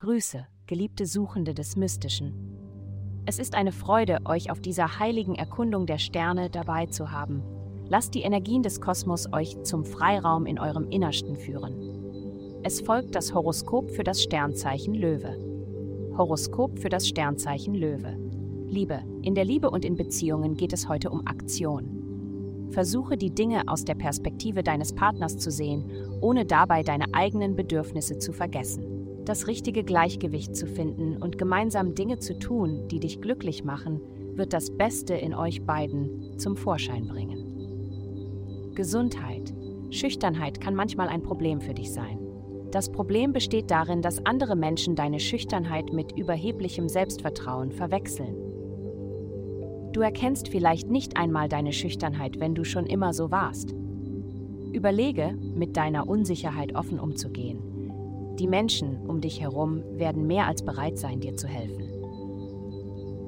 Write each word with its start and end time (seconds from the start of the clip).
Grüße, 0.00 0.46
geliebte 0.66 1.06
Suchende 1.06 1.54
des 1.54 1.76
Mystischen. 1.76 2.34
Es 3.24 3.38
ist 3.38 3.54
eine 3.54 3.70
Freude, 3.70 4.18
euch 4.24 4.50
auf 4.50 4.60
dieser 4.60 4.98
heiligen 4.98 5.36
Erkundung 5.36 5.86
der 5.86 5.98
Sterne 5.98 6.50
dabei 6.50 6.86
zu 6.86 7.12
haben. 7.12 7.42
Lasst 7.88 8.14
die 8.14 8.22
Energien 8.22 8.62
des 8.62 8.80
Kosmos 8.80 9.32
euch 9.32 9.62
zum 9.62 9.84
Freiraum 9.84 10.44
in 10.44 10.58
eurem 10.58 10.88
Innersten 10.90 11.36
führen. 11.36 12.60
Es 12.64 12.80
folgt 12.80 13.14
das 13.14 13.32
Horoskop 13.32 13.90
für 13.90 14.02
das 14.02 14.22
Sternzeichen 14.22 14.94
Löwe. 14.94 15.36
Horoskop 16.16 16.80
für 16.80 16.88
das 16.88 17.06
Sternzeichen 17.06 17.74
Löwe. 17.74 18.16
Liebe. 18.66 19.02
In 19.22 19.34
der 19.34 19.44
Liebe 19.44 19.70
und 19.70 19.84
in 19.84 19.96
Beziehungen 19.96 20.56
geht 20.56 20.72
es 20.72 20.88
heute 20.88 21.10
um 21.10 21.26
Aktion. 21.26 22.01
Versuche 22.72 23.16
die 23.16 23.34
Dinge 23.34 23.68
aus 23.68 23.84
der 23.84 23.94
Perspektive 23.94 24.62
deines 24.62 24.94
Partners 24.94 25.38
zu 25.38 25.50
sehen, 25.50 25.90
ohne 26.20 26.46
dabei 26.46 26.82
deine 26.82 27.12
eigenen 27.12 27.54
Bedürfnisse 27.54 28.18
zu 28.18 28.32
vergessen. 28.32 29.24
Das 29.24 29.46
richtige 29.46 29.84
Gleichgewicht 29.84 30.56
zu 30.56 30.66
finden 30.66 31.16
und 31.22 31.38
gemeinsam 31.38 31.94
Dinge 31.94 32.18
zu 32.18 32.38
tun, 32.38 32.88
die 32.88 32.98
dich 32.98 33.20
glücklich 33.20 33.62
machen, 33.62 34.00
wird 34.34 34.52
das 34.52 34.70
Beste 34.70 35.14
in 35.14 35.34
euch 35.34 35.62
beiden 35.62 36.38
zum 36.38 36.56
Vorschein 36.56 37.06
bringen. 37.06 38.72
Gesundheit. 38.74 39.52
Schüchternheit 39.90 40.60
kann 40.60 40.74
manchmal 40.74 41.08
ein 41.08 41.22
Problem 41.22 41.60
für 41.60 41.74
dich 41.74 41.92
sein. 41.92 42.18
Das 42.70 42.90
Problem 42.90 43.34
besteht 43.34 43.70
darin, 43.70 44.00
dass 44.00 44.24
andere 44.24 44.56
Menschen 44.56 44.96
deine 44.96 45.20
Schüchternheit 45.20 45.92
mit 45.92 46.16
überheblichem 46.16 46.88
Selbstvertrauen 46.88 47.70
verwechseln. 47.70 48.34
Du 49.92 50.00
erkennst 50.00 50.48
vielleicht 50.48 50.90
nicht 50.90 51.18
einmal 51.18 51.48
deine 51.50 51.72
Schüchternheit, 51.72 52.40
wenn 52.40 52.54
du 52.54 52.64
schon 52.64 52.86
immer 52.86 53.12
so 53.12 53.30
warst. 53.30 53.74
Überlege, 54.72 55.36
mit 55.54 55.76
deiner 55.76 56.08
Unsicherheit 56.08 56.74
offen 56.74 56.98
umzugehen. 56.98 57.58
Die 58.38 58.46
Menschen 58.46 59.06
um 59.06 59.20
dich 59.20 59.42
herum 59.42 59.82
werden 59.98 60.26
mehr 60.26 60.46
als 60.46 60.64
bereit 60.64 60.98
sein, 60.98 61.20
dir 61.20 61.36
zu 61.36 61.46
helfen. 61.46 61.88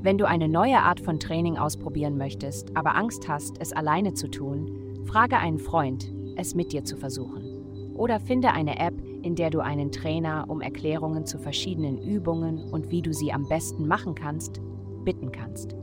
Wenn 0.00 0.16
du 0.16 0.26
eine 0.26 0.48
neue 0.48 0.78
Art 0.78 1.00
von 1.00 1.20
Training 1.20 1.58
ausprobieren 1.58 2.16
möchtest, 2.16 2.74
aber 2.74 2.94
Angst 2.94 3.28
hast, 3.28 3.60
es 3.60 3.74
alleine 3.74 4.14
zu 4.14 4.28
tun, 4.28 5.02
frage 5.04 5.36
einen 5.36 5.58
Freund, 5.58 6.10
es 6.36 6.54
mit 6.54 6.72
dir 6.72 6.84
zu 6.84 6.96
versuchen. 6.96 7.92
Oder 7.94 8.18
finde 8.18 8.52
eine 8.52 8.78
App, 8.78 8.94
in 9.22 9.34
der 9.34 9.50
du 9.50 9.60
einen 9.60 9.92
Trainer 9.92 10.46
um 10.48 10.62
Erklärungen 10.62 11.26
zu 11.26 11.38
verschiedenen 11.38 11.98
Übungen 11.98 12.70
und 12.70 12.90
wie 12.90 13.02
du 13.02 13.12
sie 13.12 13.32
am 13.32 13.46
besten 13.46 13.86
machen 13.86 14.14
kannst, 14.14 14.62
bitten 15.04 15.32
kannst. 15.32 15.76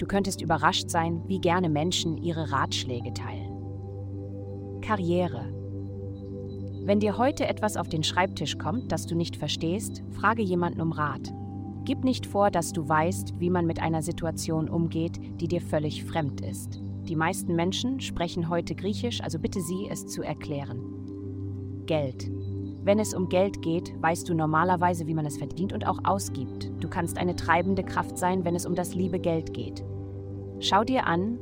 Du 0.00 0.06
könntest 0.06 0.40
überrascht 0.40 0.88
sein, 0.88 1.20
wie 1.26 1.40
gerne 1.40 1.68
Menschen 1.68 2.16
ihre 2.16 2.50
Ratschläge 2.50 3.12
teilen. 3.12 4.80
Karriere. 4.80 5.52
Wenn 6.86 7.00
dir 7.00 7.18
heute 7.18 7.46
etwas 7.46 7.76
auf 7.76 7.90
den 7.90 8.02
Schreibtisch 8.02 8.56
kommt, 8.56 8.92
das 8.92 9.04
du 9.04 9.14
nicht 9.14 9.36
verstehst, 9.36 10.02
frage 10.10 10.40
jemanden 10.40 10.80
um 10.80 10.92
Rat. 10.92 11.34
Gib 11.84 12.02
nicht 12.02 12.24
vor, 12.24 12.50
dass 12.50 12.72
du 12.72 12.88
weißt, 12.88 13.38
wie 13.40 13.50
man 13.50 13.66
mit 13.66 13.82
einer 13.82 14.00
Situation 14.00 14.70
umgeht, 14.70 15.20
die 15.38 15.48
dir 15.48 15.60
völlig 15.60 16.02
fremd 16.02 16.40
ist. 16.40 16.80
Die 17.06 17.16
meisten 17.16 17.54
Menschen 17.54 18.00
sprechen 18.00 18.48
heute 18.48 18.74
Griechisch, 18.74 19.20
also 19.20 19.38
bitte 19.38 19.60
sie, 19.60 19.86
es 19.90 20.06
zu 20.06 20.22
erklären. 20.22 20.80
Geld. 21.84 22.30
Wenn 22.82 23.00
es 23.00 23.12
um 23.12 23.28
Geld 23.28 23.60
geht, 23.60 23.92
weißt 24.00 24.26
du 24.26 24.32
normalerweise, 24.32 25.06
wie 25.06 25.14
man 25.14 25.26
es 25.26 25.36
verdient 25.36 25.74
und 25.74 25.86
auch 25.86 25.98
ausgibt. 26.04 26.70
Du 26.80 26.88
kannst 26.88 27.18
eine 27.18 27.36
treibende 27.36 27.82
Kraft 27.82 28.16
sein, 28.16 28.46
wenn 28.46 28.54
es 28.54 28.64
um 28.64 28.74
das 28.74 28.94
liebe 28.94 29.18
Geld 29.18 29.52
geht. 29.52 29.84
Schau 30.60 30.84
dir 30.84 31.06
an, 31.06 31.38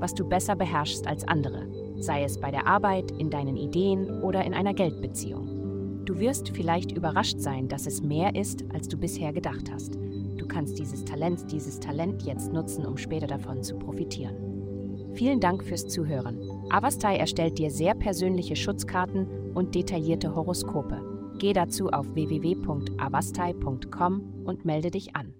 was 0.00 0.14
du 0.14 0.28
besser 0.28 0.56
beherrschst 0.56 1.06
als 1.06 1.26
andere, 1.26 1.68
sei 1.98 2.24
es 2.24 2.40
bei 2.40 2.50
der 2.50 2.66
Arbeit, 2.66 3.12
in 3.12 3.30
deinen 3.30 3.56
Ideen 3.56 4.20
oder 4.22 4.44
in 4.44 4.52
einer 4.52 4.74
Geldbeziehung. 4.74 6.02
Du 6.04 6.18
wirst 6.18 6.50
vielleicht 6.50 6.90
überrascht 6.90 7.38
sein, 7.38 7.68
dass 7.68 7.86
es 7.86 8.02
mehr 8.02 8.34
ist, 8.34 8.64
als 8.72 8.88
du 8.88 8.96
bisher 8.96 9.32
gedacht 9.32 9.70
hast. 9.72 9.94
Du 9.94 10.48
kannst 10.48 10.76
dieses 10.78 11.04
Talent, 11.04 11.52
dieses 11.52 11.78
Talent 11.78 12.22
jetzt 12.22 12.52
nutzen, 12.52 12.84
um 12.84 12.96
später 12.96 13.28
davon 13.28 13.62
zu 13.62 13.78
profitieren. 13.78 15.14
Vielen 15.14 15.40
Dank 15.40 15.62
fürs 15.62 15.86
Zuhören. 15.86 16.40
Avastai 16.70 17.16
erstellt 17.16 17.58
dir 17.58 17.70
sehr 17.70 17.94
persönliche 17.94 18.56
Schutzkarten 18.56 19.52
und 19.54 19.74
detaillierte 19.74 20.34
Horoskope. 20.34 21.02
Geh 21.38 21.52
dazu 21.52 21.90
auf 21.90 22.14
www.avastai.com 22.14 24.44
und 24.44 24.64
melde 24.64 24.90
dich 24.90 25.14
an. 25.14 25.34